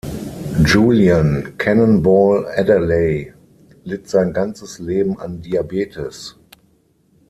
Julian 0.65 1.55
Cannonball 1.59 2.47
Adderley 2.57 3.31
litt 3.83 4.09
sein 4.09 4.33
ganzes 4.33 4.79
Leben 4.79 5.19
an 5.19 5.43
Diabetes. 5.43 6.39